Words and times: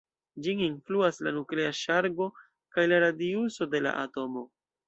Ĝin 0.45 0.61
influas 0.67 1.19
la 1.27 1.33
nuklea 1.35 1.75
ŝargo 1.81 2.29
kaj 2.77 2.89
la 2.93 3.01
radiuso 3.07 3.73
de 3.75 3.87
la 3.89 3.97
atomo. 4.09 4.47